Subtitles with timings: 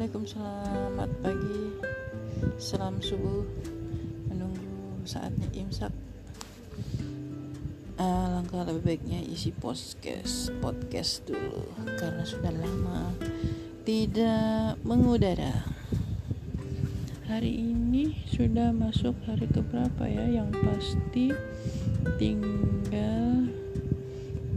[0.00, 1.60] Assalamualaikum selamat pagi.
[2.56, 3.44] Salam subuh.
[4.32, 5.92] Menunggu saatnya imsak
[8.00, 11.68] uh, ah, Langkah lebih baiknya isi podcast Podcast dulu.
[12.00, 13.12] Karena sudah lama
[13.84, 15.68] Tidak mengudara.
[17.28, 20.24] Hari ini sudah masuk hari keberapa ya?
[20.24, 21.26] Yang pasti
[22.16, 23.52] tinggal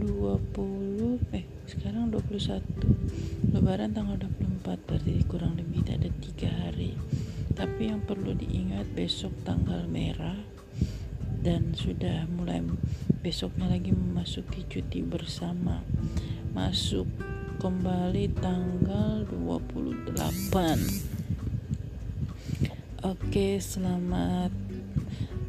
[0.00, 2.64] 20 Eh sekarang 21
[3.52, 6.96] Lebaran tanggal 20 24 berarti kurang lebih ada tiga hari.
[7.52, 10.40] Tapi yang perlu diingat besok tanggal merah
[11.44, 12.64] dan sudah mulai
[13.20, 15.84] besoknya lagi memasuki cuti bersama.
[16.56, 17.04] Masuk
[17.60, 20.16] kembali tanggal 28
[23.04, 24.48] Oke, selamat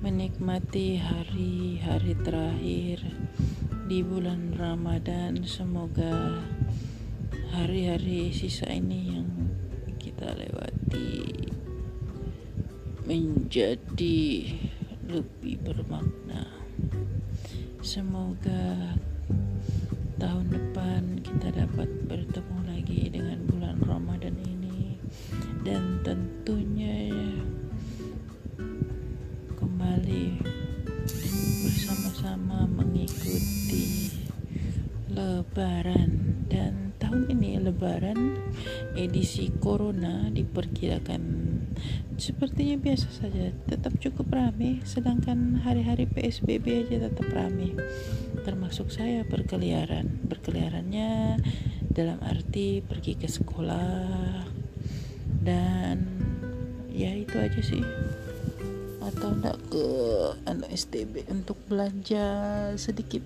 [0.04, 3.00] menikmati hari-hari terakhir
[3.88, 5.40] di bulan Ramadan.
[5.48, 6.44] Semoga
[7.56, 9.32] hari-hari sisa ini yang
[9.96, 11.24] kita lewati
[13.08, 14.20] menjadi
[15.08, 16.52] lebih bermakna.
[17.80, 19.00] Semoga
[20.20, 25.00] tahun depan kita dapat bertemu lagi dengan bulan Ramadan ini
[25.64, 27.08] dan tentunya
[29.56, 30.44] kembali
[31.64, 34.12] bersama-sama mengikuti
[35.08, 36.85] lebaran dan
[37.16, 38.36] tahun ini lebaran
[38.92, 41.24] edisi corona diperkirakan
[42.20, 47.72] sepertinya biasa saja tetap cukup ramai sedangkan hari-hari PSBB aja tetap ramai
[48.44, 50.28] termasuk saya berkeliaran.
[50.28, 51.40] Berkeliarannya
[51.88, 54.44] dalam arti pergi ke sekolah
[55.40, 56.04] dan
[56.92, 57.80] ya itu aja sih.
[59.00, 59.88] Atau enggak ke
[60.52, 62.28] anak STB untuk belanja
[62.76, 63.24] sedikit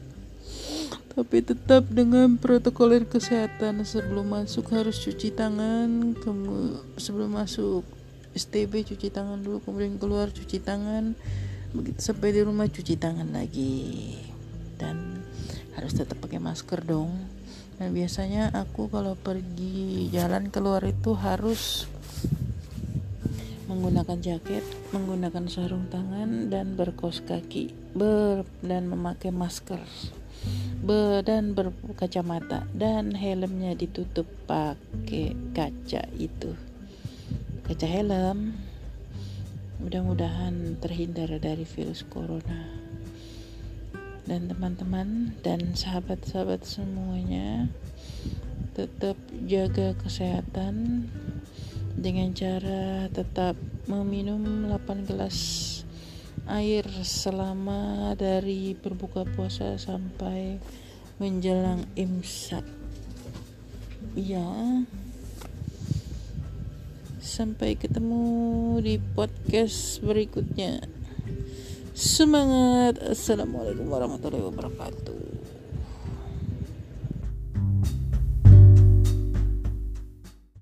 [1.20, 3.84] tapi tetap dengan protokol kesehatan.
[3.84, 6.16] Sebelum masuk harus cuci tangan
[6.96, 7.84] sebelum masuk
[8.32, 11.20] STB cuci tangan dulu kemudian keluar cuci tangan.
[11.76, 14.16] Begitu sampai di rumah cuci tangan lagi.
[14.80, 15.20] Dan
[15.76, 17.12] harus tetap pakai masker dong.
[17.76, 21.84] Dan biasanya aku kalau pergi jalan keluar itu harus
[23.68, 24.64] menggunakan jaket,
[24.96, 29.84] menggunakan sarung tangan dan berkos kaki, ber dan memakai masker,
[31.22, 36.56] dan berkacamata dan helmnya ditutup pakai kaca itu,
[37.68, 38.58] kaca helm.
[39.80, 42.68] Mudah-mudahan terhindar dari virus corona.
[44.28, 47.72] Dan teman-teman dan sahabat-sahabat semuanya
[48.78, 49.18] tetap
[49.50, 51.08] jaga kesehatan
[51.98, 53.58] dengan cara tetap
[53.90, 55.38] meminum 8 gelas
[56.48, 60.62] air selama dari berbuka puasa sampai
[61.18, 62.64] menjelang imsak.
[64.16, 64.86] Ya
[67.20, 68.24] sampai ketemu
[68.84, 70.84] di podcast berikutnya.
[71.96, 73.00] Semangat.
[73.04, 75.39] Assalamualaikum warahmatullahi wabarakatuh